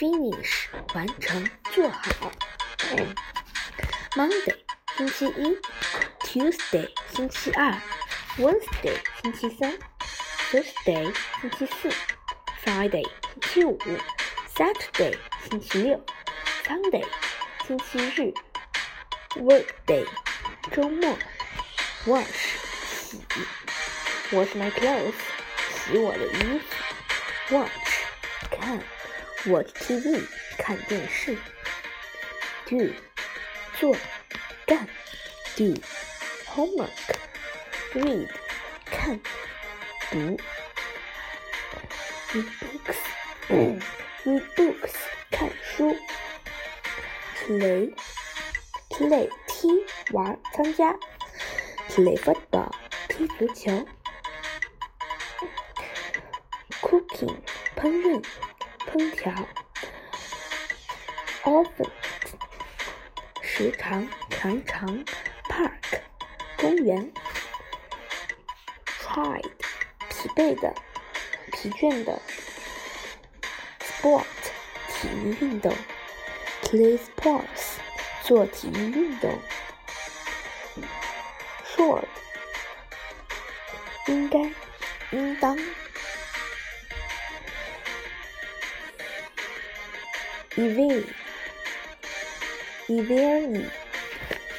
[0.00, 2.32] Finish 完成做好。
[4.16, 4.56] Monday
[4.96, 5.58] 星期一
[6.20, 7.78] ，Tuesday 星期二
[8.38, 9.78] ，Wednesday 星期三
[10.50, 11.90] ，Thursday 星期四
[12.64, 13.06] ，Friday
[13.42, 13.78] 星期五
[14.56, 15.18] ，Saturday
[15.50, 16.02] 星期六
[16.64, 17.04] ，Sunday
[17.66, 18.32] 星期日
[19.38, 20.06] ，Workday
[20.72, 21.18] 周末
[22.06, 22.24] ，Wash
[22.88, 23.20] 洗
[24.30, 25.12] ，Wash my clothes
[25.68, 27.70] 洗我的衣服，Watch
[28.50, 28.99] 看。
[29.46, 30.22] Watch TV
[30.58, 31.34] 看电视
[32.66, 32.92] ，do
[33.78, 33.96] 做
[34.66, 34.86] 干
[35.56, 35.74] ，do
[36.46, 36.90] homework
[37.94, 38.28] read
[38.84, 39.18] 看
[40.10, 40.18] 读
[42.32, 43.80] ，read books
[44.24, 44.92] read books
[45.30, 45.96] 看书
[47.38, 47.94] ，play
[48.90, 49.68] play 踢
[50.12, 50.92] 玩参加
[51.88, 52.70] ，play football
[53.08, 53.86] 踢足球
[56.82, 57.38] ，cooking
[57.74, 58.22] 烹饪。
[58.92, 59.32] 空调
[61.44, 61.88] ，often，
[63.40, 65.04] 时常，常常
[65.48, 66.00] ，park，
[66.56, 67.12] 公园
[69.00, 69.48] ，tired，
[70.08, 70.74] 疲惫的，
[71.52, 72.20] 疲倦的
[73.80, 74.24] ，sport，
[74.88, 75.72] 体育运动
[76.64, 77.76] ，play sports，
[78.24, 79.38] 做体育运动
[81.76, 82.04] ，should，
[84.06, 84.50] 应该，
[85.12, 85.56] 应当。
[90.56, 91.04] E v e
[92.88, 93.64] e v e r y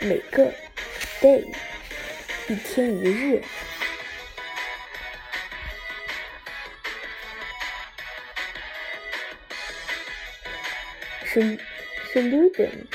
[0.00, 0.54] 每个
[1.20, 1.44] day
[2.46, 3.42] 一天一日。
[11.24, 12.86] s s o l u t i o n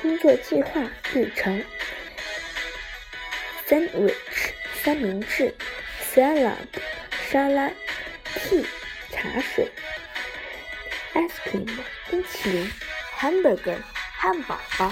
[0.00, 0.82] 工作计划
[1.12, 1.62] 日程。
[3.68, 4.14] sandwich
[4.82, 5.54] 三明治。
[6.12, 6.56] salad
[7.30, 7.70] 沙拉。
[8.34, 8.66] tea
[9.12, 9.70] 茶水。
[11.13, 11.67] ice cream
[12.09, 12.71] 冰淇淋，
[13.19, 13.77] hamburger，
[14.17, 14.91] 汉堡包。